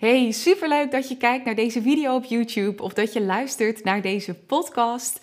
[0.00, 4.02] Hey, superleuk dat je kijkt naar deze video op YouTube of dat je luistert naar
[4.02, 5.20] deze podcast.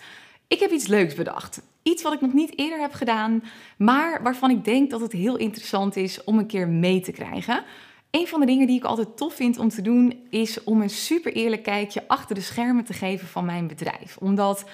[0.48, 1.62] Ik heb iets leuks bedacht.
[1.82, 3.42] Iets wat ik nog niet eerder heb gedaan,
[3.76, 7.64] maar waarvan ik denk dat het heel interessant is om een keer mee te krijgen.
[8.10, 10.90] Een van de dingen die ik altijd tof vind om te doen, is om een
[10.90, 14.16] super eerlijk kijkje achter de schermen te geven van mijn bedrijf.
[14.16, 14.64] Omdat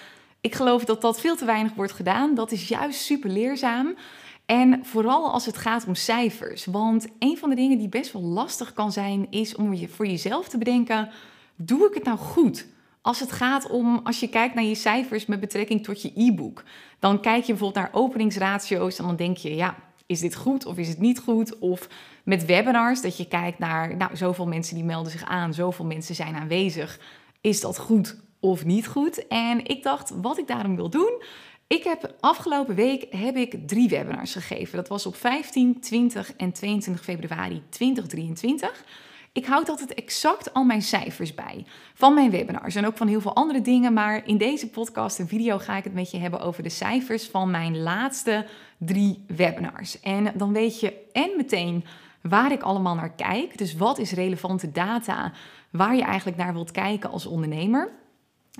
[0.40, 2.34] ik geloof dat dat veel te weinig wordt gedaan.
[2.34, 3.94] Dat is juist super leerzaam.
[4.46, 6.64] En vooral als het gaat om cijfers.
[6.64, 10.06] Want een van de dingen die best wel lastig kan zijn, is om je voor
[10.06, 11.10] jezelf te bedenken:
[11.56, 12.66] doe ik het nou goed?
[13.00, 16.64] Als het gaat om, als je kijkt naar je cijfers met betrekking tot je e-book,
[16.98, 19.76] dan kijk je bijvoorbeeld naar openingsratio's en dan denk je, ja,
[20.06, 21.58] is dit goed of is het niet goed?
[21.58, 21.88] Of
[22.24, 26.14] met webinars, dat je kijkt naar, nou, zoveel mensen die melden zich aan, zoveel mensen
[26.14, 27.00] zijn aanwezig.
[27.40, 29.26] Is dat goed of niet goed?
[29.26, 31.22] En ik dacht, wat ik daarom wil doen,
[31.66, 34.76] ik heb afgelopen week heb ik drie webinars gegeven.
[34.76, 38.84] Dat was op 15, 20 en 22 februari 2023.
[39.32, 41.64] Ik houd altijd exact al mijn cijfers bij
[41.94, 43.92] van mijn webinars en ook van heel veel andere dingen.
[43.92, 47.26] Maar in deze podcast en video ga ik het met je hebben over de cijfers
[47.26, 48.46] van mijn laatste
[48.78, 50.00] drie webinars.
[50.00, 51.84] En dan weet je en meteen
[52.22, 53.58] waar ik allemaal naar kijk.
[53.58, 55.32] Dus wat is relevante data
[55.70, 57.92] waar je eigenlijk naar wilt kijken als ondernemer.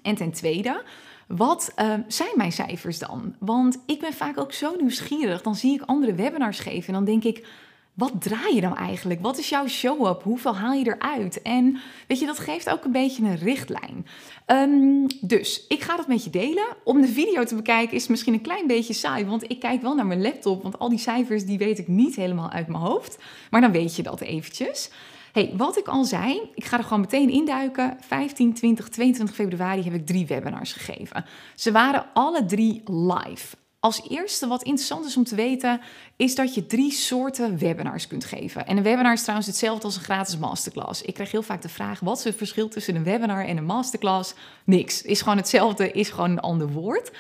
[0.03, 0.83] En ten tweede,
[1.29, 3.35] wat uh, zijn mijn cijfers dan?
[3.39, 5.43] Want ik ben vaak ook zo nieuwsgierig.
[5.43, 7.47] Dan zie ik andere webinars geven en dan denk ik.
[7.95, 9.21] Wat draai je nou eigenlijk?
[9.21, 10.23] Wat is jouw show-up?
[10.23, 11.43] Hoeveel haal je eruit?
[11.43, 14.07] En weet je, dat geeft ook een beetje een richtlijn.
[14.47, 16.65] Um, dus ik ga dat met je delen.
[16.85, 19.95] Om de video te bekijken is misschien een klein beetje saai, want ik kijk wel
[19.95, 23.19] naar mijn laptop, want al die cijfers die weet ik niet helemaal uit mijn hoofd.
[23.51, 24.91] Maar dan weet je dat eventjes
[25.35, 27.97] hey, wat ik al zei, ik ga er gewoon meteen induiken.
[28.01, 31.25] 15, 20, 22 februari heb ik drie webinars gegeven.
[31.55, 33.57] Ze waren alle drie live.
[33.81, 35.81] Als eerste wat interessant is om te weten,
[36.17, 38.67] is dat je drie soorten webinars kunt geven.
[38.67, 41.03] En een webinar is trouwens hetzelfde als een gratis masterclass.
[41.03, 43.65] Ik krijg heel vaak de vraag: wat is het verschil tussen een webinar en een
[43.65, 44.35] masterclass?
[44.65, 45.03] Niks.
[45.03, 47.11] Is gewoon hetzelfde, is gewoon een ander woord.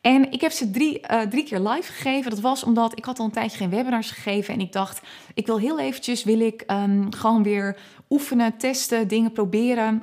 [0.00, 2.30] En ik heb ze drie, uh, drie keer live gegeven.
[2.30, 4.54] Dat was omdat ik had al een tijdje geen webinars gegeven.
[4.54, 5.00] En ik dacht,
[5.34, 7.76] ik wil heel eventjes, wil ik um, gewoon weer
[8.10, 10.02] oefenen, testen, dingen proberen.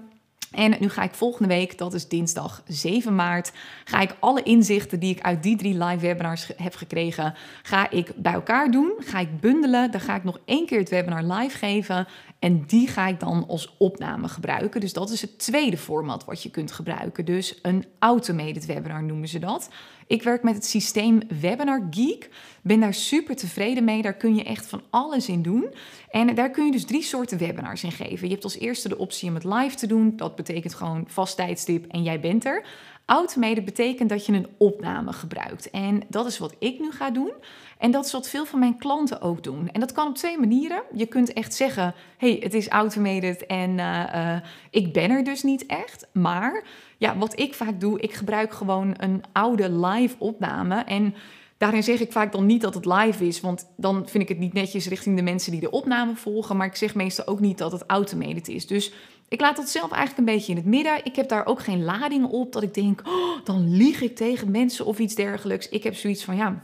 [0.56, 3.52] En nu ga ik volgende week, dat is dinsdag 7 maart,
[3.84, 7.34] ga ik alle inzichten die ik uit die drie live webinars heb gekregen,
[7.64, 8.94] ga ik bij elkaar doen.
[8.98, 9.92] Ga ik bundelen.
[9.92, 12.08] Dan ga ik nog één keer het webinar live geven.
[12.40, 14.82] En die ga ik dan als opname gebruiken.
[14.82, 17.26] Dus dat is het tweede format wat je kunt gebruiken.
[17.26, 19.70] Dus een automated webinar noemen ze dat.
[20.08, 22.30] Ik werk met het systeem Webinar Geek.
[22.62, 24.02] Ben daar super tevreden mee.
[24.02, 25.74] Daar kun je echt van alles in doen.
[26.10, 28.28] En daar kun je dus drie soorten webinars in geven.
[28.28, 30.14] Je hebt als eerste de optie om het live te doen.
[30.16, 32.64] Dat betekent gewoon vast tijdstip en jij bent er.
[33.06, 35.70] Automated betekent dat je een opname gebruikt.
[35.70, 37.32] En dat is wat ik nu ga doen.
[37.78, 39.70] En dat is wat veel van mijn klanten ook doen.
[39.72, 40.84] En dat kan op twee manieren.
[40.94, 44.36] Je kunt echt zeggen: hey, het is automated en uh, uh,
[44.70, 46.08] ik ben er dus niet echt.
[46.14, 46.64] Maar
[46.98, 50.76] ja, wat ik vaak doe, ik gebruik gewoon een oude live opname.
[50.76, 51.16] En
[51.58, 54.40] daarin zeg ik vaak dan niet dat het live is, want dan vind ik het
[54.40, 56.58] niet netjes richting de mensen die de opname volgen.
[56.58, 58.68] Maar ik zeg meestal ook niet dat het automated is.
[58.68, 58.94] Dus
[59.28, 61.06] ik laat dat zelf eigenlijk een beetje in het midden.
[61.06, 64.52] Ik heb daar ook geen lading op dat ik denk, oh, dan lieg ik tegen
[64.52, 65.70] mensen of iets dergelijks.
[65.70, 66.64] Ik heb zoiets van, ja,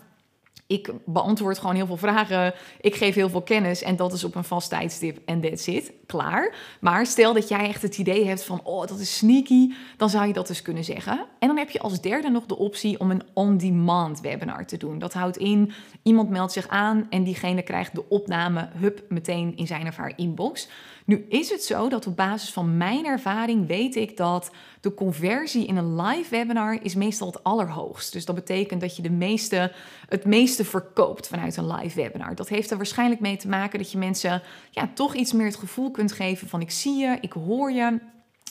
[0.72, 2.54] ik beantwoord gewoon heel veel vragen.
[2.82, 5.92] Ik geef heel veel kennis en dat is op een vast tijdstip en that's it.
[6.06, 6.56] Klaar.
[6.80, 10.28] Maar stel dat jij echt het idee hebt van, oh, dat is sneaky, dan zou
[10.28, 11.26] je dat dus kunnen zeggen.
[11.40, 15.00] En dan heb je als derde nog de optie om een on-demand webinar te doen.
[15.00, 15.72] Dat houdt in,
[16.04, 20.14] iemand meldt zich aan en diegene krijgt de opname, hup, meteen in zijn of haar
[20.16, 20.68] inbox.
[21.12, 24.52] Nu is het zo dat op basis van mijn ervaring weet ik dat
[24.82, 28.14] de conversie in een live webinar is meestal het allerhoogst.
[28.14, 29.72] Dus dat betekent dat je de meeste,
[30.08, 32.36] het meeste verkoopt vanuit een live webinar.
[32.36, 35.56] Dat heeft er waarschijnlijk mee te maken dat je mensen ja, toch iets meer het
[35.56, 38.00] gevoel kunt geven van ik zie je, ik hoor je.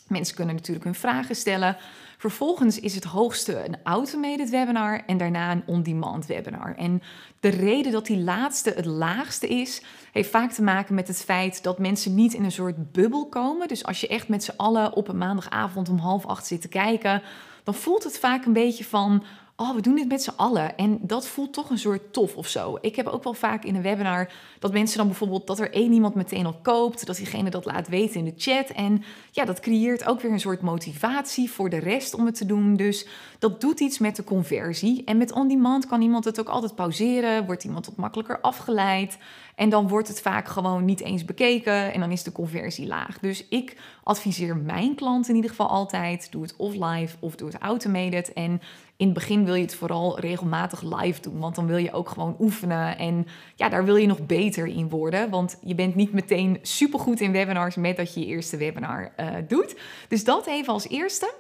[0.06, 1.76] Mensen kunnen natuurlijk hun vragen stellen.
[2.20, 6.74] Vervolgens is het hoogste een automated webinar en daarna een on-demand webinar.
[6.76, 7.02] En
[7.40, 9.82] de reden dat die laatste het laagste is,
[10.12, 13.68] heeft vaak te maken met het feit dat mensen niet in een soort bubbel komen.
[13.68, 16.68] Dus als je echt met z'n allen op een maandagavond om half acht zit te
[16.68, 17.22] kijken,
[17.64, 19.24] dan voelt het vaak een beetje van
[19.60, 20.76] oh, we doen dit met z'n allen.
[20.76, 22.78] En dat voelt toch een soort tof of zo.
[22.80, 25.92] Ik heb ook wel vaak in een webinar dat mensen dan bijvoorbeeld dat er één
[25.92, 28.68] iemand meteen al koopt, dat diegene dat laat weten in de chat.
[28.68, 32.46] En ja, dat creëert ook weer een soort motivatie voor de rest om het te
[32.46, 32.76] doen.
[32.76, 33.06] Dus
[33.38, 35.04] dat doet iets met de conversie.
[35.04, 39.18] En met on-demand kan iemand het ook altijd pauzeren, wordt iemand wat makkelijker afgeleid.
[39.54, 43.18] En dan wordt het vaak gewoon niet eens bekeken en dan is de conversie laag.
[43.18, 47.48] Dus ik adviseer mijn klanten in ieder geval altijd: doe het of live of doe
[47.48, 48.32] het automated.
[48.32, 48.60] En
[49.00, 52.08] in het begin wil je het vooral regelmatig live doen, want dan wil je ook
[52.08, 53.26] gewoon oefenen en
[53.56, 57.32] ja, daar wil je nog beter in worden, want je bent niet meteen supergoed in
[57.32, 59.76] webinars met dat je je eerste webinar uh, doet.
[60.08, 61.34] Dus dat even als eerste.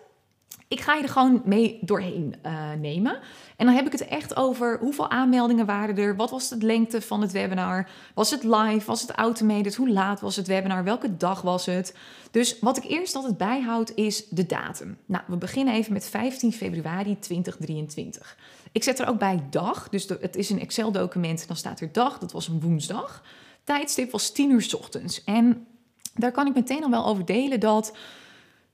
[0.68, 3.18] Ik ga je er gewoon mee doorheen uh, nemen.
[3.60, 7.00] En dan heb ik het echt over hoeveel aanmeldingen waren er, wat was de lengte
[7.00, 11.16] van het webinar, was het live, was het automated, hoe laat was het webinar, welke
[11.16, 11.94] dag was het.
[12.30, 14.98] Dus wat ik eerst altijd bijhoud is de datum.
[15.06, 18.36] Nou, we beginnen even met 15 februari 2023.
[18.72, 22.18] Ik zet er ook bij dag, dus het is een Excel-document, dan staat er dag,
[22.18, 23.22] dat was een woensdag.
[23.64, 25.24] Tijdstip was 10 uur s ochtends.
[25.24, 25.66] En
[26.14, 27.92] daar kan ik meteen al wel over delen dat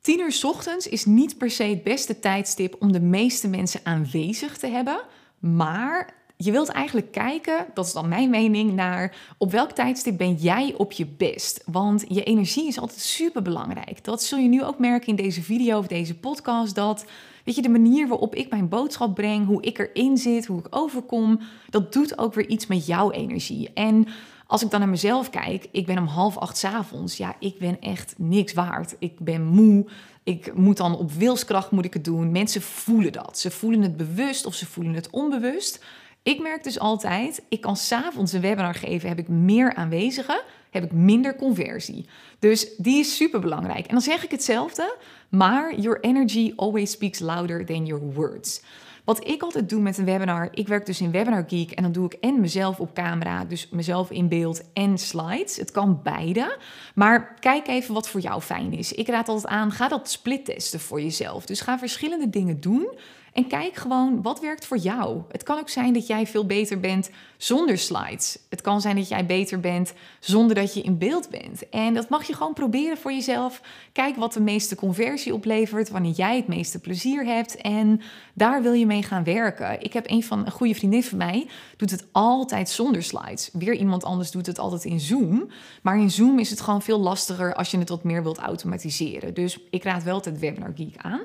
[0.07, 4.59] 10 uur ochtends is niet per se het beste tijdstip om de meeste mensen aanwezig
[4.59, 5.01] te hebben.
[5.39, 10.35] Maar je wilt eigenlijk kijken, dat is dan mijn mening, naar op welk tijdstip ben
[10.35, 11.63] jij op je best.
[11.65, 14.05] Want je energie is altijd super belangrijk.
[14.05, 16.75] Dat zul je nu ook merken in deze video of deze podcast.
[16.75, 17.05] Dat
[17.45, 20.67] weet je, de manier waarop ik mijn boodschap breng, hoe ik erin zit, hoe ik
[20.71, 23.71] overkom, dat doet ook weer iets met jouw energie.
[23.75, 24.07] En
[24.47, 27.17] als ik dan naar mezelf kijk, ik ben om half acht avonds.
[27.17, 28.97] Ja, ik ben echt niks waard.
[28.99, 29.87] Ik ben moe.
[30.23, 32.33] Ik moet dan op wilskracht moet ik het doen.
[32.33, 33.39] Mensen voelen dat.
[33.39, 35.85] Ze voelen het bewust of ze voelen het onbewust.
[36.23, 40.85] Ik merk dus altijd, ik kan s'avonds een webinar geven, heb ik meer aanwezigen, heb
[40.85, 42.09] ik minder conversie.
[42.39, 43.87] Dus die is super belangrijk.
[43.87, 44.97] En dan zeg ik hetzelfde,
[45.29, 48.63] maar your energy always speaks louder than your words.
[49.07, 51.93] Wat ik altijd doe met een webinar, ik werk dus in Webinar Geek en dan
[51.93, 55.57] doe ik en mezelf op camera, dus mezelf in beeld en slides.
[55.57, 56.59] Het kan beide,
[56.95, 58.93] maar kijk even wat voor jou fijn is.
[58.93, 61.47] Ik raad altijd aan, ga dat split testen voor jezelf.
[61.47, 62.89] Dus ga verschillende dingen doen
[63.37, 65.23] en kijk gewoon wat werkt voor jou.
[65.29, 68.39] Het kan ook zijn dat jij veel beter bent zonder slides.
[68.49, 71.69] Het kan zijn dat jij beter bent zonder dat je in beeld bent.
[71.69, 73.61] En dat mag je gewoon proberen voor jezelf.
[73.93, 77.57] Kijk wat de meeste conversie oplevert, wanneer jij het meeste plezier hebt.
[77.57, 78.01] En
[78.35, 79.83] daar wil je mee gaan werken.
[79.83, 83.51] Ik heb een van een goede vriendin van mij, doet het altijd zonder slides.
[83.53, 85.49] Weer iemand anders doet het altijd in Zoom.
[85.83, 89.35] Maar in Zoom is het gewoon veel lastiger als je het wat meer wilt automatiseren.
[89.35, 91.21] Dus ik raad wel het Webinar Geek aan.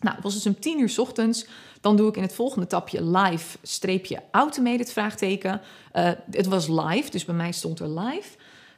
[0.00, 1.46] Nou, het was dus om 10 uur ochtends.
[1.80, 5.60] Dan doe ik in het volgende tapje live streepje automated vraagteken.
[5.94, 8.28] Uh, het was live, dus bij mij stond er live.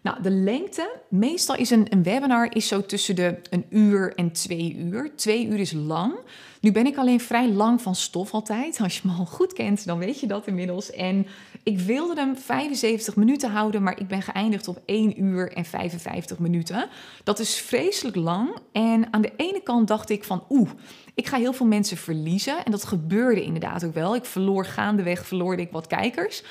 [0.02, 4.76] Nou, de lengte, meestal is een, webinar is zo tussen de een uur en twee
[4.76, 5.12] uur.
[5.16, 6.14] Twee uur is lang.
[6.60, 8.80] Nu ben ik alleen vrij lang van stof altijd.
[8.80, 10.90] Als je me al goed kent, dan weet je dat inmiddels.
[10.90, 11.26] En
[11.62, 16.38] ik wilde hem 75 minuten houden, maar ik ben geëindigd op 1 uur en 55
[16.38, 16.88] minuten.
[17.24, 18.56] Dat is vreselijk lang.
[18.72, 20.70] En aan de ene kant dacht ik van, oeh,
[21.14, 22.64] ik ga heel veel mensen verliezen.
[22.64, 24.14] En dat gebeurde inderdaad ook wel.
[24.14, 26.42] Ik verloor gaandeweg, verloorde ik wat kijkers.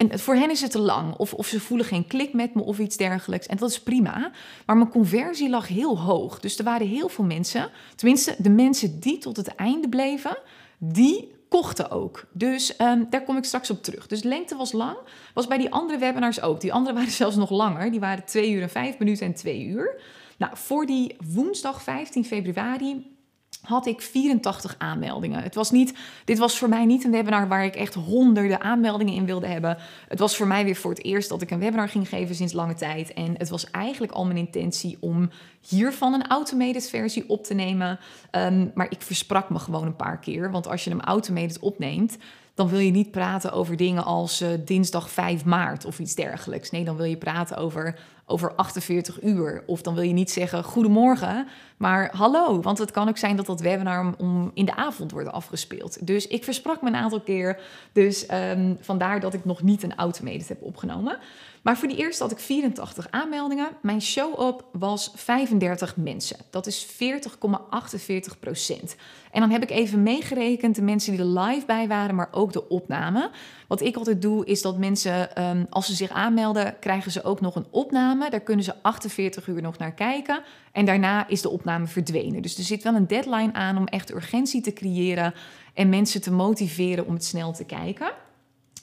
[0.00, 1.14] En voor hen is het te lang.
[1.16, 3.46] Of, of ze voelen geen klik met me of iets dergelijks.
[3.46, 4.30] En dat is prima.
[4.66, 6.40] Maar mijn conversie lag heel hoog.
[6.40, 7.70] Dus er waren heel veel mensen.
[7.94, 10.38] Tenminste, de mensen die tot het einde bleven,
[10.78, 12.26] die kochten ook.
[12.32, 14.06] Dus um, daar kom ik straks op terug.
[14.06, 14.96] Dus lengte was lang.
[15.34, 16.60] Was bij die andere webinars ook.
[16.60, 17.90] Die andere waren zelfs nog langer.
[17.90, 20.00] Die waren 2 uur en 5 minuten en 2 uur.
[20.36, 23.16] Nou, voor die woensdag 15 februari
[23.62, 25.42] had ik 84 aanmeldingen.
[25.42, 29.14] Het was niet, dit was voor mij niet een webinar waar ik echt honderden aanmeldingen
[29.14, 29.76] in wilde hebben.
[30.08, 32.52] Het was voor mij weer voor het eerst dat ik een webinar ging geven sinds
[32.52, 33.12] lange tijd.
[33.12, 35.30] En het was eigenlijk al mijn intentie om
[35.68, 37.98] hiervan een automated versie op te nemen.
[38.30, 40.50] Um, maar ik versprak me gewoon een paar keer.
[40.50, 42.16] Want als je hem automated opneemt,
[42.54, 46.70] dan wil je niet praten over dingen als uh, dinsdag 5 maart of iets dergelijks.
[46.70, 47.98] Nee, dan wil je praten over
[48.30, 49.62] over 48 uur.
[49.66, 51.48] Of dan wil je niet zeggen goedemorgen,
[51.80, 52.60] maar hallo.
[52.60, 56.06] Want het kan ook zijn dat dat webinar om in de avond wordt afgespeeld.
[56.06, 57.60] Dus ik versprak me een aantal keer.
[57.92, 61.18] Dus um, vandaar dat ik nog niet een automated heb opgenomen.
[61.62, 63.68] Maar voor die eerste had ik 84 aanmeldingen.
[63.82, 66.36] Mijn show-up was 35 mensen.
[66.50, 68.96] Dat is 40,48 procent.
[69.30, 72.52] En dan heb ik even meegerekend de mensen die er live bij waren, maar ook
[72.52, 73.30] de opname.
[73.68, 77.40] Wat ik altijd doe, is dat mensen, um, als ze zich aanmelden, krijgen ze ook
[77.40, 78.30] nog een opname.
[78.30, 80.42] Daar kunnen ze 48 uur nog naar kijken.
[80.72, 82.42] En daarna is de opname verdwenen.
[82.42, 85.34] Dus er zit wel een deadline aan om echt urgentie te creëren
[85.74, 88.12] en mensen te motiveren om het snel te kijken.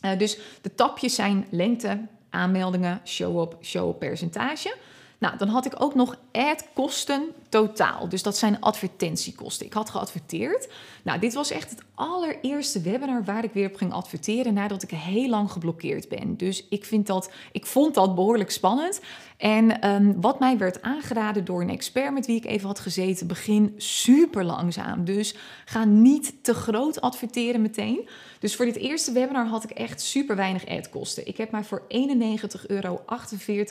[0.02, 4.76] Uh, dus de tapjes zijn lengte, aanmeldingen, show-up, show-up percentage.
[5.20, 8.10] Nou, dan had ik ook nog ad-kosten totaal.
[8.10, 9.66] Dus dat zijn advertentiekosten.
[9.66, 10.70] Ik had geadverteerd.
[11.04, 14.90] Nou, dit was echt het allereerste webinar waar ik weer op ging adverteren nadat ik
[14.90, 16.38] heel lang geblokkeerd ben.
[16.38, 19.00] Dus ik, vind dat, ik vond dat behoorlijk spannend.
[19.38, 23.28] En um, wat mij werd aangeraden door een expert met wie ik even had gezeten,
[23.28, 25.06] begin super langzaam.
[25.06, 28.10] Dus ga niet te groot adverteren meteen.
[28.40, 31.28] Dus voor dit eerste webinar had ik echt super weinig adkosten.
[31.28, 33.02] Ik heb mij voor 91,48 euro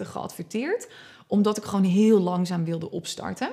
[0.02, 0.88] geadverteerd,
[1.26, 3.50] omdat ik gewoon heel langzaam wilde opstarten.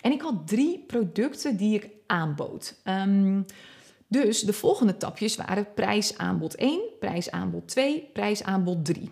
[0.00, 2.80] En ik had drie producten die ik aanbood.
[2.84, 3.44] Um,
[4.08, 9.10] Dus de volgende tapjes waren prijsaanbod 1, prijsaanbod 2, prijsaanbod 3.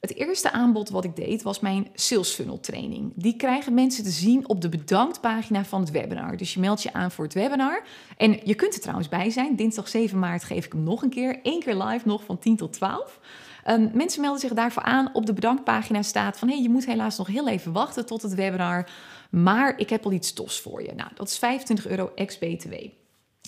[0.00, 3.12] Het eerste aanbod wat ik deed was mijn sales funnel training.
[3.14, 6.36] Die krijgen mensen te zien op de bedanktpagina van het webinar.
[6.36, 7.82] Dus je meldt je aan voor het webinar.
[8.16, 9.56] En je kunt er trouwens bij zijn.
[9.56, 11.40] Dinsdag 7 maart geef ik hem nog een keer.
[11.42, 13.20] Eén keer live nog van 10 tot 12.
[13.68, 15.10] Um, mensen melden zich daarvoor aan.
[15.12, 16.48] Op de bedankpagina staat van...
[16.48, 18.88] hey, je moet helaas nog heel even wachten tot het webinar.
[19.30, 20.94] Maar ik heb al iets tofs voor je.
[20.94, 22.74] Nou, dat is 25 euro ex-BTW.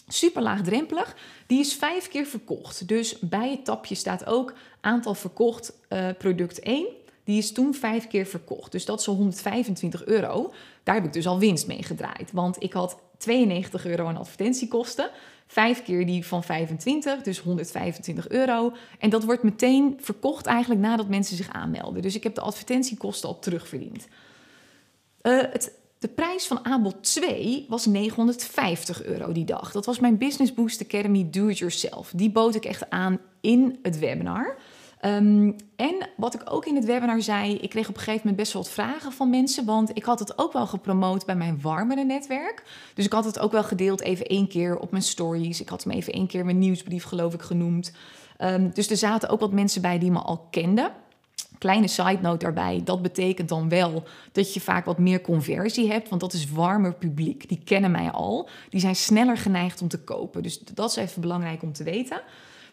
[0.08, 1.16] Super laagdrempelig.
[1.46, 2.88] Die is vijf keer verkocht.
[2.88, 6.86] Dus bij het tapje staat ook aantal verkocht uh, product 1.
[7.24, 8.72] Die is toen vijf keer verkocht.
[8.72, 10.52] Dus dat is al 125 euro.
[10.82, 12.32] Daar heb ik dus al winst mee gedraaid.
[12.32, 15.10] Want ik had 92 euro aan advertentiekosten.
[15.46, 18.72] Vijf keer die van 25, dus 125 euro.
[18.98, 22.02] En dat wordt meteen verkocht eigenlijk nadat mensen zich aanmelden.
[22.02, 24.08] Dus ik heb de advertentiekosten al terugverdiend.
[25.22, 29.72] Uh, het de prijs van aanbod 2 was 950 euro die dag.
[29.72, 32.12] Dat was mijn Business Boost Academy Do It Yourself.
[32.14, 34.56] Die bood ik echt aan in het webinar.
[35.04, 38.36] Um, en wat ik ook in het webinar zei, ik kreeg op een gegeven moment
[38.36, 41.60] best wel wat vragen van mensen, want ik had het ook wel gepromoot bij mijn
[41.60, 42.62] warmere netwerk.
[42.94, 45.60] Dus ik had het ook wel gedeeld even één keer op mijn stories.
[45.60, 47.92] Ik had hem even één keer mijn nieuwsbrief geloof ik genoemd.
[48.38, 50.90] Um, dus er zaten ook wat mensen bij die me al kenden.
[51.58, 56.08] Kleine side note daarbij, dat betekent dan wel dat je vaak wat meer conversie hebt,
[56.08, 57.48] want dat is warmer publiek.
[57.48, 60.42] Die kennen mij al, die zijn sneller geneigd om te kopen.
[60.42, 62.20] Dus dat is even belangrijk om te weten.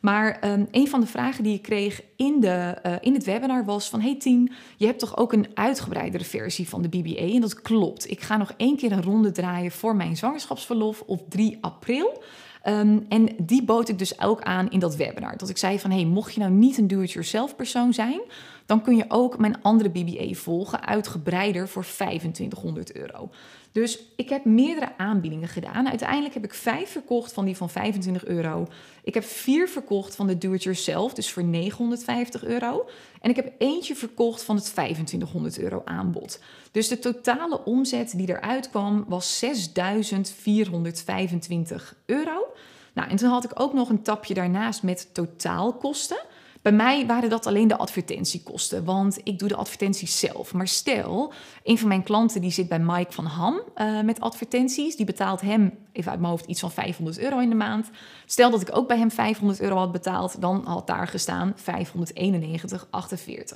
[0.01, 3.65] Maar um, een van de vragen die ik kreeg in, de, uh, in het webinar
[3.65, 4.01] was van...
[4.01, 7.33] hey Tien, je hebt toch ook een uitgebreidere versie van de BBA?
[7.33, 8.09] En dat klopt.
[8.11, 12.23] Ik ga nog één keer een ronde draaien voor mijn zwangerschapsverlof op 3 april.
[12.67, 15.37] Um, en die bood ik dus ook aan in dat webinar.
[15.37, 18.21] Dat ik zei van, hey, mocht je nou niet een do-it-yourself persoon zijn
[18.65, 23.29] dan kun je ook mijn andere BBA volgen, uitgebreider voor 2500 euro.
[23.71, 25.89] Dus ik heb meerdere aanbiedingen gedaan.
[25.89, 28.67] Uiteindelijk heb ik vijf verkocht van die van 25 euro.
[29.03, 32.12] Ik heb vier verkocht van de do-it-yourself, dus voor 950
[33.21, 36.39] En ik heb eentje verkocht van het 2500 euro aanbod.
[36.71, 42.45] Dus de totale omzet die eruit kwam was 6425 euro.
[42.93, 46.19] Nou, en toen had ik ook nog een tapje daarnaast met totaalkosten.
[46.63, 50.53] Bij mij waren dat alleen de advertentiekosten, want ik doe de advertenties zelf.
[50.53, 54.95] Maar stel, een van mijn klanten die zit bij Mike van Ham uh, met advertenties.
[54.95, 57.89] Die betaalt hem, even uit mijn hoofd, iets van 500 euro in de maand.
[58.25, 61.63] Stel dat ik ook bij hem 500 euro had betaald, dan had daar gestaan 591,48.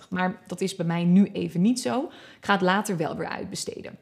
[0.09, 2.03] Maar dat is bij mij nu even niet zo.
[2.37, 3.97] Ik ga het later wel weer uitbesteden.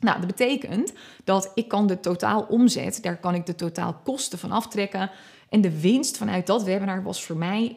[0.00, 0.92] Nou, dat betekent
[1.24, 5.10] dat ik kan de totaal omzet, daar kan ik de totaal kosten van aftrekken.
[5.54, 7.76] En de winst vanuit dat webinar was voor mij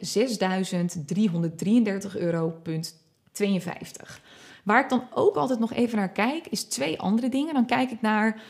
[2.14, 2.54] euro.
[4.64, 7.54] Waar ik dan ook altijd nog even naar kijk, is twee andere dingen.
[7.54, 8.42] Dan kijk ik naar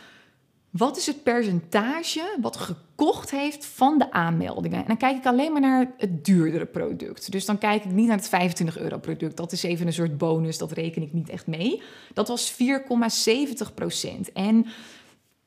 [0.70, 4.78] wat is het percentage wat gekocht heeft van de aanmeldingen.
[4.78, 7.32] En dan kijk ik alleen maar naar het duurdere product.
[7.32, 9.37] Dus dan kijk ik niet naar het 25 euro product.
[9.37, 11.82] Dat is even een soort bonus, dat reken ik niet echt mee.
[12.14, 14.32] Dat was 4,70 procent.
[14.32, 14.66] En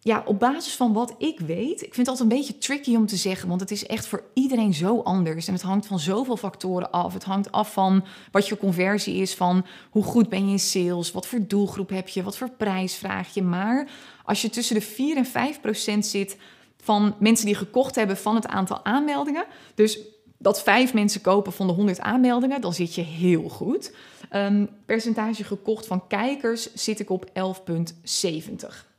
[0.03, 3.05] ja, op basis van wat ik weet, ik vind het altijd een beetje tricky om
[3.05, 5.47] te zeggen, want het is echt voor iedereen zo anders.
[5.47, 7.13] En het hangt van zoveel factoren af.
[7.13, 11.11] Het hangt af van wat je conversie is, van hoe goed ben je in sales,
[11.11, 13.41] wat voor doelgroep heb je, wat voor prijs vraag je.
[13.41, 13.89] Maar
[14.25, 16.37] als je tussen de 4 en 5 procent zit
[16.77, 19.99] van mensen die gekocht hebben van het aantal aanmeldingen, dus
[20.37, 23.95] dat vijf mensen kopen van de 100 aanmeldingen, dan zit je heel goed.
[24.35, 28.90] Um, percentage gekocht van kijkers zit ik op 11,70.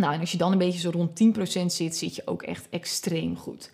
[0.00, 2.68] Nou, en als je dan een beetje zo rond 10% zit, zit je ook echt
[2.70, 3.70] extreem goed.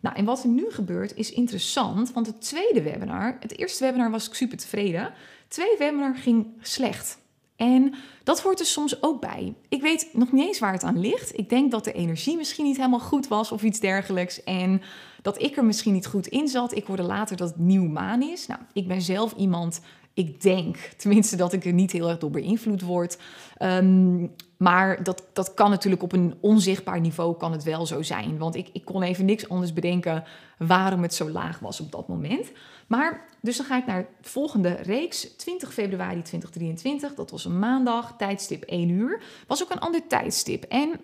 [0.00, 4.10] Nou, en wat er nu gebeurt is interessant, want het tweede webinar, het eerste webinar
[4.10, 5.02] was ik super tevreden.
[5.02, 5.12] Het
[5.48, 7.18] tweede webinar ging slecht.
[7.56, 9.54] En dat hoort er soms ook bij.
[9.68, 11.38] Ik weet nog niet eens waar het aan ligt.
[11.38, 14.44] Ik denk dat de energie misschien niet helemaal goed was of iets dergelijks.
[14.44, 14.82] En
[15.22, 16.76] dat ik er misschien niet goed in zat.
[16.76, 18.46] Ik hoorde later dat het nieuw maan is.
[18.46, 19.80] Nou, ik ben zelf iemand
[20.14, 23.18] ik denk tenminste dat ik er niet heel erg door beïnvloed word.
[23.62, 28.38] Um, maar dat, dat kan natuurlijk op een onzichtbaar niveau kan het wel zo zijn.
[28.38, 30.24] Want ik, ik kon even niks anders bedenken
[30.58, 32.52] waarom het zo laag was op dat moment.
[32.86, 35.36] Maar dus dan ga ik naar de volgende reeks.
[35.36, 39.22] 20 februari 2023, dat was een maandag, tijdstip 1 uur.
[39.46, 40.64] Was ook een ander tijdstip.
[40.64, 41.00] En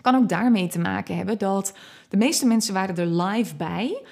[0.00, 1.72] kan ook daarmee te maken hebben dat
[2.08, 4.02] de meeste mensen waren er live bij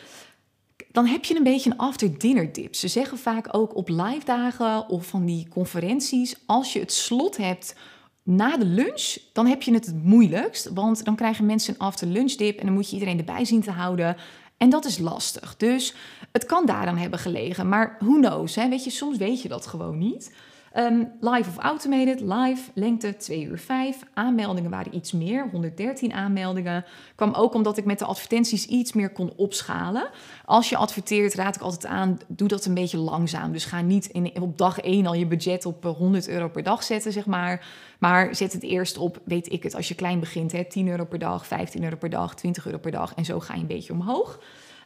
[0.93, 2.75] dan heb je een beetje een after-dinner dip.
[2.75, 7.37] Ze zeggen vaak ook op live dagen of van die conferenties, als je het slot
[7.37, 7.75] hebt
[8.23, 10.71] na de lunch, dan heb je het het moeilijkst.
[10.75, 13.63] Want dan krijgen mensen een after lunch dip en dan moet je iedereen erbij zien
[13.63, 14.17] te houden.
[14.57, 15.57] En dat is lastig.
[15.57, 15.95] Dus
[16.33, 17.69] het kan daaraan hebben gelegen.
[17.69, 18.69] Maar who knows, hè?
[18.69, 20.33] Weet je, soms weet je dat gewoon niet.
[20.73, 23.99] Ehm, live of automated, live, lengte 2 uur 5.
[24.15, 26.85] Aanmeldingen waren iets meer, 113 aanmeldingen.
[27.15, 30.11] Kwam ook omdat ik met de advertenties iets meer kon opschalen.
[30.45, 33.53] Als je adverteert, raad ik altijd aan, doe dat een beetje langzaam.
[33.53, 36.63] Dus ga niet in, op dag 1 al je budget op 100 eh, euro per
[36.63, 37.67] dag zetten, zeg maar.
[37.99, 41.05] Maar zet het eerst op, weet ik het, als je klein begint, hè, 10 euro
[41.05, 43.15] per dag, 15 euro per dag, 20 euro per dag.
[43.15, 44.41] En zo ga je een beetje omhoog.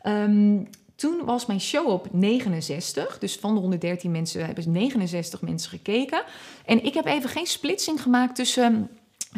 [0.06, 3.18] Um, toen was mijn show op 69.
[3.18, 6.22] Dus van de 113 mensen hebben 69 mensen gekeken.
[6.64, 8.90] En ik heb even geen splitsing gemaakt tussen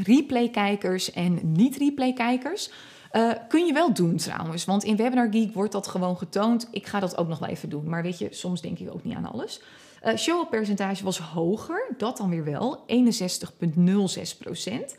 [0.04, 2.70] replay-kijkers en niet-replay-kijkers.
[3.12, 6.68] Uh, kun je wel doen trouwens, want in Webinar Geek wordt dat gewoon getoond.
[6.70, 9.04] Ik ga dat ook nog wel even doen, maar weet je, soms denk ik ook
[9.04, 9.60] niet aan alles.
[10.04, 14.96] Uh, show-up-percentage was hoger, dat dan weer wel, 61,06 procent.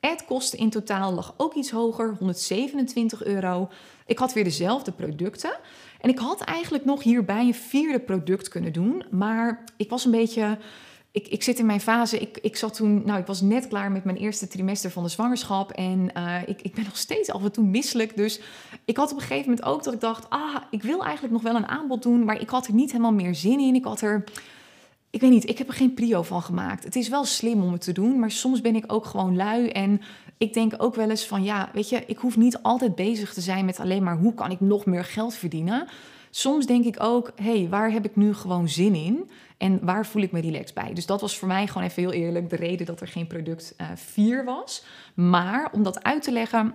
[0.00, 3.68] Ad-kosten in totaal lag ook iets hoger, 127 euro.
[4.06, 5.56] Ik had weer dezelfde producten.
[6.00, 9.04] En ik had eigenlijk nog hierbij een vierde product kunnen doen.
[9.10, 10.58] Maar ik was een beetje.
[11.10, 12.18] Ik, ik zit in mijn fase.
[12.18, 13.02] Ik, ik zat toen.
[13.04, 15.70] Nou, ik was net klaar met mijn eerste trimester van de zwangerschap.
[15.70, 18.16] En uh, ik, ik ben nog steeds af en toe misselijk.
[18.16, 18.40] Dus
[18.84, 20.30] ik had op een gegeven moment ook dat ik dacht.
[20.30, 22.24] Ah, ik wil eigenlijk nog wel een aanbod doen.
[22.24, 23.74] Maar ik had er niet helemaal meer zin in.
[23.74, 24.24] Ik had er
[25.10, 26.84] ik weet niet, ik heb er geen prio van gemaakt.
[26.84, 29.68] Het is wel slim om het te doen, maar soms ben ik ook gewoon lui.
[29.68, 30.00] En
[30.38, 33.40] ik denk ook wel eens van, ja, weet je, ik hoef niet altijd bezig te
[33.40, 35.88] zijn met alleen maar hoe kan ik nog meer geld verdienen.
[36.30, 39.30] Soms denk ik ook, hé, hey, waar heb ik nu gewoon zin in?
[39.56, 40.94] En waar voel ik me relaxed bij?
[40.94, 43.74] Dus dat was voor mij gewoon even heel eerlijk de reden dat er geen product
[43.94, 44.84] 4 uh, was.
[45.14, 46.74] Maar om dat uit te leggen,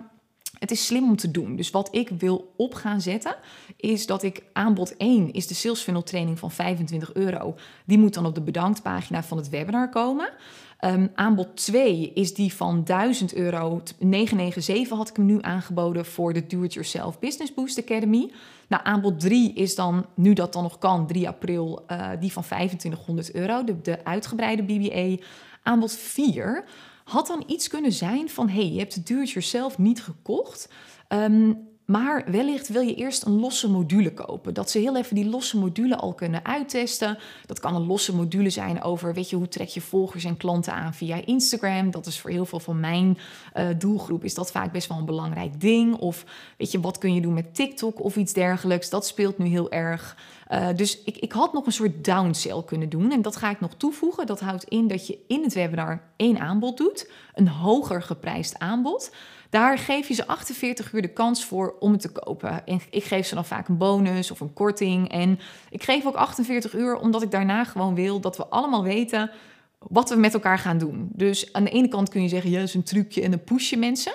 [0.58, 1.56] het is slim om te doen.
[1.56, 3.36] Dus wat ik wil op gaan zetten,
[3.76, 7.54] is dat ik aanbod 1 is de sales funnel training van 25 euro.
[7.84, 10.32] Die moet dan op de bedanktpagina van het webinar komen.
[10.80, 13.82] Um, aanbod 2 is die van 1000 euro.
[13.98, 18.32] 997 had ik hem nu aangeboden voor de Do-It-Yourself Business Boost Academy.
[18.68, 22.42] Nou, aanbod 3 is dan, nu dat dan nog kan, 3 april, uh, die van
[22.42, 25.24] 2500 euro, de, de uitgebreide BBA.
[25.62, 26.64] Aanbod 4
[27.04, 30.68] had dan iets kunnen zijn van: hey, je hebt het do-it-yourself niet gekocht.
[31.08, 34.54] Um, maar wellicht wil je eerst een losse module kopen.
[34.54, 37.18] Dat ze heel even die losse module al kunnen uittesten.
[37.46, 40.72] Dat kan een losse module zijn over, weet je, hoe trek je volgers en klanten
[40.72, 41.90] aan via Instagram.
[41.90, 43.18] Dat is voor heel veel van mijn
[43.56, 45.96] uh, doelgroep is dat vaak best wel een belangrijk ding.
[45.96, 46.24] Of
[46.56, 48.90] weet je, wat kun je doen met TikTok of iets dergelijks.
[48.90, 50.16] Dat speelt nu heel erg.
[50.50, 53.12] Uh, dus ik, ik had nog een soort downsell kunnen doen.
[53.12, 54.26] En dat ga ik nog toevoegen.
[54.26, 57.10] Dat houdt in dat je in het webinar één aanbod doet.
[57.34, 59.10] Een hoger geprijsd aanbod.
[59.54, 62.66] Daar geef je ze 48 uur de kans voor om het te kopen.
[62.66, 65.10] En ik geef ze dan vaak een bonus of een korting.
[65.10, 65.38] En
[65.70, 69.30] ik geef ook 48 uur omdat ik daarna gewoon wil dat we allemaal weten
[69.78, 71.08] wat we met elkaar gaan doen.
[71.12, 73.70] Dus aan de ene kant kun je zeggen, ja, is een trucje en een push
[73.70, 74.14] je mensen.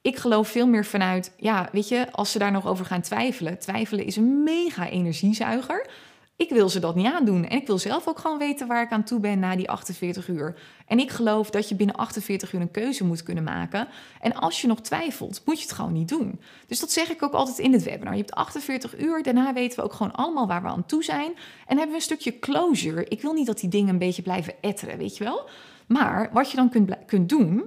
[0.00, 3.58] Ik geloof veel meer vanuit, ja, weet je, als ze daar nog over gaan twijfelen.
[3.58, 5.86] Twijfelen is een mega energiezuiger.
[6.36, 7.44] Ik wil ze dat niet aandoen.
[7.44, 10.28] En ik wil zelf ook gewoon weten waar ik aan toe ben na die 48
[10.28, 10.60] uur.
[10.86, 13.88] En ik geloof dat je binnen 48 uur een keuze moet kunnen maken.
[14.20, 16.40] En als je nog twijfelt, moet je het gewoon niet doen.
[16.66, 18.12] Dus dat zeg ik ook altijd in het webinar.
[18.12, 21.32] Je hebt 48 uur, daarna weten we ook gewoon allemaal waar we aan toe zijn.
[21.66, 23.04] En hebben we een stukje closure.
[23.08, 25.48] Ik wil niet dat die dingen een beetje blijven etteren, weet je wel.
[25.86, 27.64] Maar wat je dan kunt, kunt doen,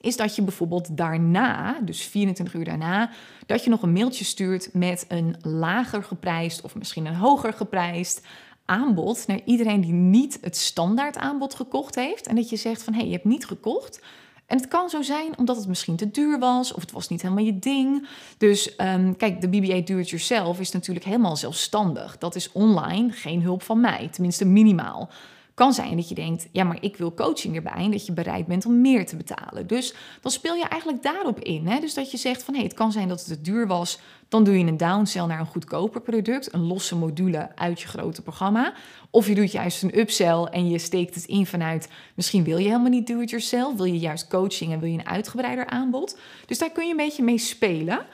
[0.00, 3.10] is dat je bijvoorbeeld daarna, dus 24 uur daarna,
[3.46, 8.26] dat je nog een mailtje stuurt met een lager geprijsd of misschien een hoger geprijsd
[8.64, 12.26] aanbod naar iedereen die niet het standaard aanbod gekocht heeft.
[12.26, 14.00] En dat je zegt van hé, hey, je hebt niet gekocht.
[14.46, 17.22] En het kan zo zijn omdat het misschien te duur was of het was niet
[17.22, 18.08] helemaal je ding.
[18.38, 22.18] Dus um, kijk, de BBA Do It Yourself is natuurlijk helemaal zelfstandig.
[22.18, 25.10] Dat is online, geen hulp van mij, tenminste minimaal
[25.58, 28.46] kan zijn dat je denkt, ja, maar ik wil coaching erbij en dat je bereid
[28.46, 29.66] bent om meer te betalen.
[29.66, 31.66] Dus dan speel je eigenlijk daarop in.
[31.66, 31.80] Hè?
[31.80, 33.98] Dus dat je zegt van, hé, hey, het kan zijn dat het te duur was,
[34.28, 38.22] dan doe je een downsell naar een goedkoper product, een losse module uit je grote
[38.22, 38.72] programma.
[39.10, 42.66] Of je doet juist een upsell en je steekt het in vanuit, misschien wil je
[42.66, 46.18] helemaal niet do-it-yourself, wil je juist coaching en wil je een uitgebreider aanbod.
[46.46, 48.06] Dus daar kun je een beetje mee spelen.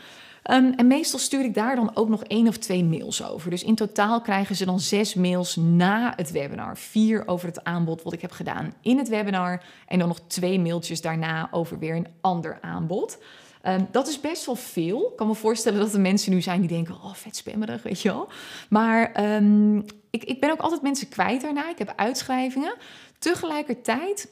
[0.51, 3.51] Um, en meestal stuur ik daar dan ook nog één of twee mails over.
[3.51, 6.77] Dus in totaal krijgen ze dan zes mails na het webinar.
[6.77, 9.63] Vier over het aanbod wat ik heb gedaan in het webinar.
[9.87, 13.19] En dan nog twee mailtjes daarna over weer een ander aanbod.
[13.67, 15.09] Um, dat is best wel veel.
[15.11, 18.01] Ik kan me voorstellen dat er mensen nu zijn die denken: oh, vet spammerig, weet
[18.01, 18.29] je wel.
[18.69, 21.71] Maar um, ik, ik ben ook altijd mensen kwijt daarna.
[21.71, 22.75] Ik heb uitschrijvingen.
[23.19, 24.29] Tegelijkertijd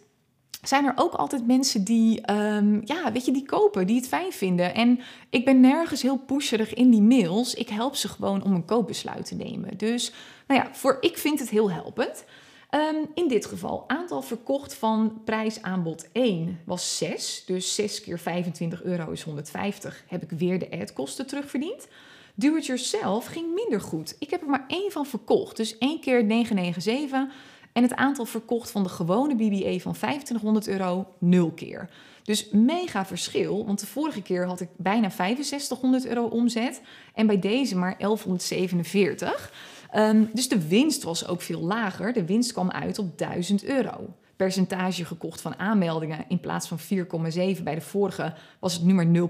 [0.62, 4.32] zijn er ook altijd mensen die, um, ja, weet je, die kopen, die het fijn
[4.32, 4.74] vinden.
[4.74, 7.54] En ik ben nergens heel pusherig in die mails.
[7.54, 9.78] Ik help ze gewoon om een koopbesluit te nemen.
[9.78, 10.12] Dus,
[10.46, 12.24] nou ja, voor ik vind het heel helpend.
[12.70, 17.42] Um, in dit geval, aantal verkocht van prijsaanbod 1 was 6.
[17.46, 20.04] Dus 6 keer 25 euro is 150.
[20.08, 21.88] Heb ik weer de adkosten terugverdiend.
[22.34, 24.16] Do it yourself ging minder goed.
[24.18, 25.56] Ik heb er maar één van verkocht.
[25.56, 27.32] Dus één keer 997
[27.72, 31.88] En het aantal verkocht van de gewone BBA van 2500 euro nul keer.
[32.22, 36.80] Dus mega verschil, want de vorige keer had ik bijna 6500 euro omzet
[37.14, 39.52] en bij deze maar 1147.
[39.96, 42.12] Um, dus de winst was ook veel lager.
[42.12, 44.14] De winst kwam uit op 1000 euro.
[44.36, 49.28] Percentage gekocht van aanmeldingen in plaats van 4,7 bij de vorige was het nu maar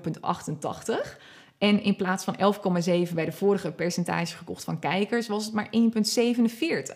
[1.15, 1.19] 0,88.
[1.59, 2.37] En in plaats van
[3.09, 5.69] 11,7 bij de vorige percentage gekocht van kijkers was het maar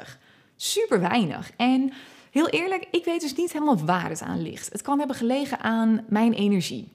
[0.08, 0.18] 1,47.
[0.56, 1.50] Super weinig.
[1.56, 1.92] En
[2.30, 4.72] heel eerlijk, ik weet dus niet helemaal waar het aan ligt.
[4.72, 6.94] Het kan hebben gelegen aan mijn energie.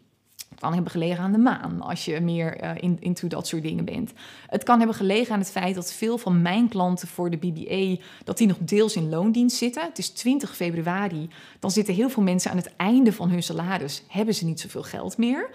[0.49, 3.63] Het kan hebben gelegen aan de maan, als je meer uh, in, into dat soort
[3.63, 4.11] dingen bent.
[4.47, 8.03] Het kan hebben gelegen aan het feit dat veel van mijn klanten voor de BBA...
[8.23, 9.83] dat die nog deels in loondienst zitten.
[9.83, 11.29] Het is 20 februari.
[11.59, 14.03] Dan zitten heel veel mensen aan het einde van hun salaris...
[14.07, 15.49] hebben ze niet zoveel geld meer...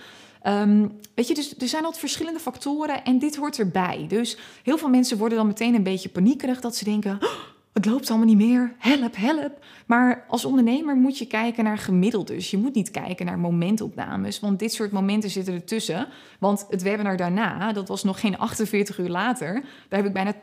[0.47, 4.05] Um, weet je, dus er zijn altijd verschillende factoren en dit hoort erbij.
[4.09, 7.31] Dus heel veel mensen worden dan meteen een beetje paniekerig dat ze denken: oh,
[7.77, 9.65] het loopt allemaal niet meer, help, help.
[9.87, 12.51] Maar als ondernemer moet je kijken naar gemiddeld dus.
[12.51, 16.09] Je moet niet kijken naar momentopnames, want dit soort momenten zitten ertussen.
[16.39, 19.53] Want het webinar daarna, dat was nog geen 48 uur later,
[19.89, 20.35] daar heb ik bijna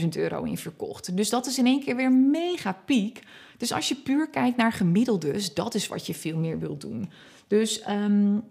[0.00, 1.16] 10.000 euro in verkocht.
[1.16, 3.22] Dus dat is in één keer weer mega piek.
[3.56, 6.80] Dus als je puur kijkt naar gemiddeld dus, dat is wat je veel meer wilt
[6.80, 7.10] doen.
[7.46, 8.42] Dus um,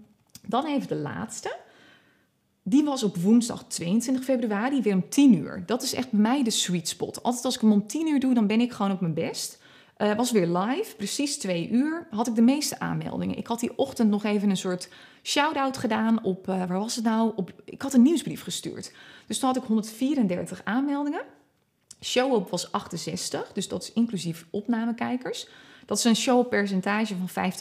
[0.47, 1.57] dan even de laatste.
[2.63, 5.63] Die was op woensdag 22 februari, weer om 10 uur.
[5.65, 7.23] Dat is echt mij de sweet spot.
[7.23, 9.61] Altijd als ik hem om 10 uur doe, dan ben ik gewoon op mijn best.
[9.97, 12.07] Uh, was weer live, precies twee uur.
[12.09, 13.37] Had ik de meeste aanmeldingen.
[13.37, 14.89] Ik had die ochtend nog even een soort
[15.23, 17.31] shout-out gedaan op, uh, waar was het nou?
[17.35, 18.91] Op, ik had een nieuwsbrief gestuurd.
[19.27, 21.21] Dus toen had ik 134 aanmeldingen.
[22.01, 25.47] Show-up was 68, dus dat is inclusief opnamekijkers.
[25.85, 27.51] Dat is een show-percentage van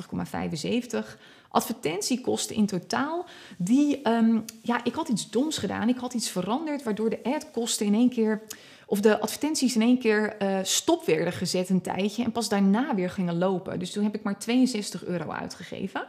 [1.02, 1.16] 50,75.
[1.48, 3.26] Advertentiekosten in totaal,
[3.58, 5.88] die, um, ja, ik had iets doms gedaan.
[5.88, 8.42] Ik had iets veranderd, waardoor de adkosten in één keer,
[8.86, 12.94] of de advertenties in één keer uh, stop werden gezet een tijdje en pas daarna
[12.94, 13.78] weer gingen lopen.
[13.78, 16.06] Dus toen heb ik maar 62 euro uitgegeven.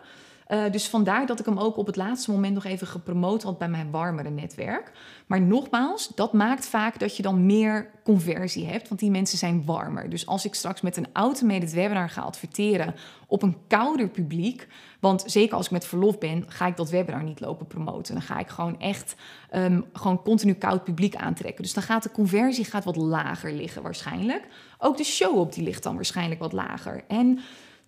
[0.53, 3.57] Uh, dus vandaar dat ik hem ook op het laatste moment nog even gepromoot had
[3.57, 4.91] bij mijn warmere netwerk.
[5.27, 9.65] Maar nogmaals, dat maakt vaak dat je dan meer conversie hebt, want die mensen zijn
[9.65, 10.09] warmer.
[10.09, 12.95] Dus als ik straks met een automated webinar ga adverteren
[13.27, 14.67] op een kouder publiek,
[14.99, 18.13] want zeker als ik met verlof ben, ga ik dat webinar niet lopen promoten.
[18.13, 19.15] Dan ga ik gewoon echt
[19.55, 21.63] um, gewoon continu koud publiek aantrekken.
[21.63, 24.47] Dus dan gaat de conversie gaat wat lager liggen waarschijnlijk.
[24.77, 27.03] Ook de show op die ligt dan waarschijnlijk wat lager.
[27.07, 27.39] En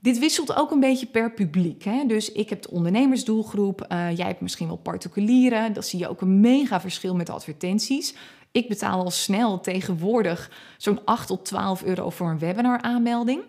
[0.06, 1.84] dit wisselt ook een beetje per publiek.
[1.84, 2.06] Hè?
[2.08, 5.74] Dus ik heb de ondernemersdoelgroep, uh, jij hebt misschien wel particulieren.
[5.74, 8.16] Dan zie je ook een mega verschil met advertenties.
[8.52, 13.42] Ik betaal al snel tegenwoordig zo'n 8 tot 12 euro voor een webinar aanmelding.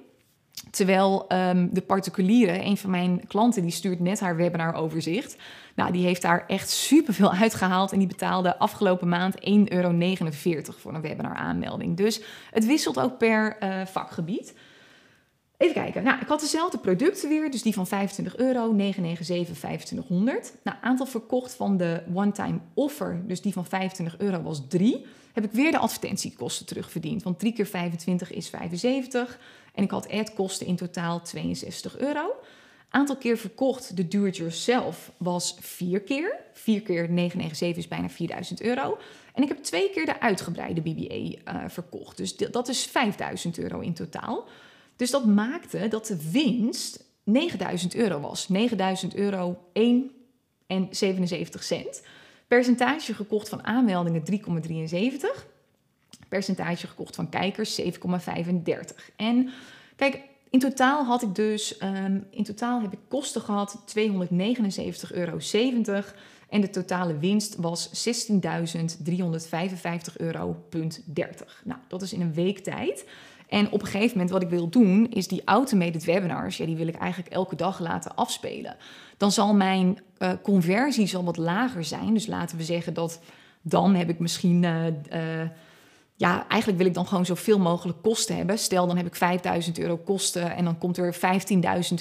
[0.70, 5.36] Terwijl um, de particuliere, een van mijn klanten, die stuurt net haar webinar overzicht.
[5.74, 9.92] Nou, die heeft daar echt superveel uitgehaald en die betaalde afgelopen maand 1,49 euro
[10.78, 11.96] voor een webinar aanmelding.
[11.96, 14.54] Dus het wisselt ook per uh, vakgebied.
[15.56, 16.02] Even kijken.
[16.02, 20.52] Nou, ik had dezelfde producten weer, dus die van 25 euro, 997, 2500.
[20.62, 25.06] Nou, aantal verkocht van de one-time offer, dus die van 25 euro was 3.
[25.32, 29.38] Heb ik weer de advertentiekosten terugverdiend, want 3 keer 25 is 75.
[29.74, 32.34] En ik had ad-kosten in totaal 62 euro.
[32.88, 36.36] Aantal keer verkocht, de do-it-yourself, was 4 keer.
[36.52, 38.98] 4 keer 997 is bijna 4000 euro.
[39.34, 41.14] En ik heb twee keer de uitgebreide BBA
[41.44, 42.16] eh, verkocht.
[42.16, 44.48] Dus dat is 5000 euro in totaal.
[44.96, 48.48] Dus dat maakte dat de winst 9000 euro was.
[48.48, 50.10] 9000 euro 1
[50.66, 52.02] en 77 cent.
[52.48, 55.46] Percentage gekocht van aanmeldingen 3,73.
[56.28, 57.86] Percentage gekocht van kijkers 7,35.
[59.16, 59.50] En
[59.96, 65.38] kijk, in totaal had ik dus, um, in totaal heb ik kosten gehad 279,70 euro.
[66.48, 70.64] En de totale winst was 16.355 euro.
[71.64, 73.04] Nou, dat is in een week tijd.
[73.48, 76.76] En op een gegeven moment wat ik wil doen, is die automated webinars, ja, die
[76.76, 78.76] wil ik eigenlijk elke dag laten afspelen.
[79.16, 82.14] Dan zal mijn uh, conversie zal wat lager zijn.
[82.14, 83.20] Dus laten we zeggen dat
[83.62, 84.62] dan heb ik misschien.
[84.62, 85.48] Uh, uh,
[86.18, 88.58] ja, eigenlijk wil ik dan gewoon zoveel mogelijk kosten hebben.
[88.58, 91.20] Stel, dan heb ik 5000 euro kosten en dan komt er 15.000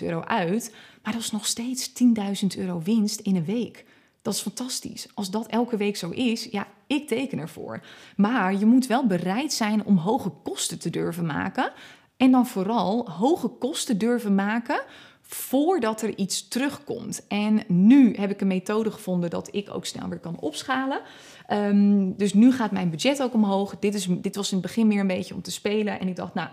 [0.04, 0.76] euro uit.
[1.04, 3.86] Maar dat is nog steeds 10.000 euro winst in een week.
[4.26, 5.08] Dat is fantastisch.
[5.14, 7.82] Als dat elke week zo is, ja, ik teken ervoor.
[8.16, 11.72] Maar je moet wel bereid zijn om hoge kosten te durven maken.
[12.18, 14.82] En dan vooral hoge kosten durven maken
[15.22, 17.28] voordat er iets terugkomt.
[17.28, 21.02] En nu heb ik een methode gevonden dat ik ook snel weer kan opschalen.
[21.50, 23.80] Um, dus nu gaat mijn budget ook omhoog.
[23.80, 26.00] Dit, is, dit was in het begin meer een beetje om te spelen.
[26.00, 26.50] En ik dacht, nou,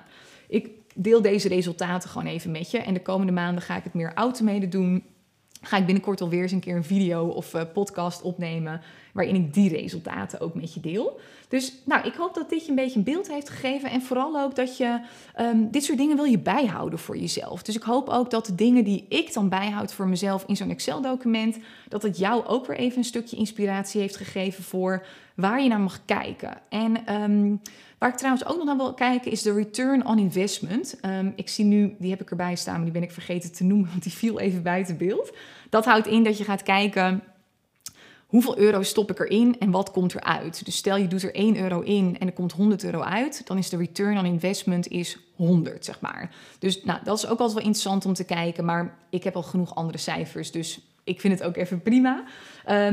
[0.48, 2.78] ik deel deze resultaten gewoon even met je.
[2.78, 5.04] En de komende maanden ga ik het meer automaten doen.
[5.62, 8.80] Ga ik binnenkort alweer eens een keer een video of uh, podcast opnemen
[9.12, 11.20] waarin ik die resultaten ook met je deel.
[11.48, 14.40] Dus nou, ik hoop dat dit je een beetje een beeld heeft gegeven en vooral
[14.40, 15.00] ook dat je
[15.40, 17.62] um, dit soort dingen wil je bijhouden voor jezelf.
[17.62, 20.70] Dus ik hoop ook dat de dingen die ik dan bijhoud voor mezelf in zo'n
[20.70, 25.68] Excel-document, dat het jou ook weer even een stukje inspiratie heeft gegeven voor waar je
[25.68, 26.58] naar mag kijken.
[26.68, 27.60] En um,
[27.98, 30.98] waar ik trouwens ook nog naar wil kijken is de return on investment.
[31.04, 33.64] Um, ik zie nu, die heb ik erbij staan, maar die ben ik vergeten te
[33.64, 35.32] noemen, want die viel even buiten beeld.
[35.70, 37.22] Dat houdt in dat je gaat kijken
[38.32, 40.64] hoeveel euro stop ik erin en wat komt eruit.
[40.64, 43.58] Dus stel je doet er 1 euro in en er komt 100 euro uit, dan
[43.58, 46.34] is de return on investment is 100, zeg maar.
[46.58, 49.42] Dus nou, dat is ook altijd wel interessant om te kijken, maar ik heb al
[49.42, 52.16] genoeg andere cijfers, dus ik vind het ook even prima.
[52.16, 52.24] Um,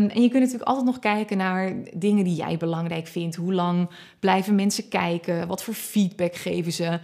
[0.09, 3.35] en je kunt natuurlijk altijd nog kijken naar dingen die jij belangrijk vindt.
[3.35, 5.47] Hoe lang blijven mensen kijken?
[5.47, 6.99] Wat voor feedback geven ze?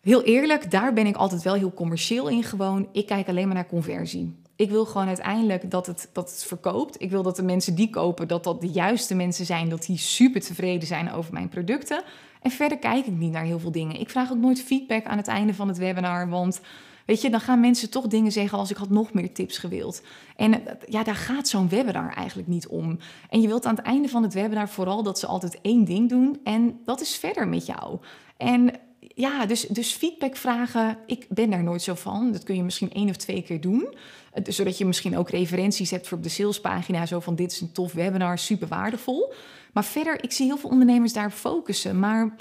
[0.00, 2.88] Heel eerlijk, daar ben ik altijd wel heel commercieel in gewoon.
[2.92, 4.41] Ik kijk alleen maar naar conversie.
[4.62, 7.02] Ik wil gewoon uiteindelijk dat het, dat het verkoopt.
[7.02, 9.68] Ik wil dat de mensen die kopen, dat dat de juiste mensen zijn.
[9.68, 12.02] Dat die super tevreden zijn over mijn producten.
[12.42, 14.00] En verder kijk ik niet naar heel veel dingen.
[14.00, 16.28] Ik vraag ook nooit feedback aan het einde van het webinar.
[16.28, 16.60] Want
[17.06, 20.02] weet je, dan gaan mensen toch dingen zeggen als ik had nog meer tips gewild.
[20.36, 22.98] En ja, daar gaat zo'n webinar eigenlijk niet om.
[23.30, 26.08] En je wilt aan het einde van het webinar vooral dat ze altijd één ding
[26.08, 26.40] doen.
[26.44, 27.98] En dat is verder met jou.
[28.36, 28.70] En
[29.14, 32.32] ja, dus, dus feedback vragen, ik ben daar nooit zo van.
[32.32, 33.94] Dat kun je misschien één of twee keer doen.
[34.32, 37.06] Eh, zodat je misschien ook referenties hebt voor op de salespagina.
[37.06, 39.32] Zo van dit is een tof webinar, super waardevol.
[39.72, 41.98] Maar verder, ik zie heel veel ondernemers daar focussen.
[41.98, 42.36] Maar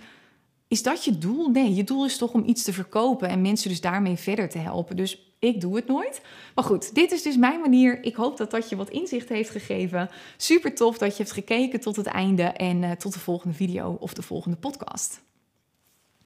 [0.67, 1.49] is dat je doel?
[1.49, 4.57] Nee, je doel is toch om iets te verkopen en mensen dus daarmee verder te
[4.57, 4.95] helpen.
[4.95, 6.21] Dus ik doe het nooit.
[6.55, 8.03] Maar goed, dit is dus mijn manier.
[8.03, 10.09] Ik hoop dat dat je wat inzicht heeft gegeven.
[10.37, 12.43] Super tof dat je hebt gekeken tot het einde.
[12.43, 15.21] En uh, tot de volgende video of de volgende podcast.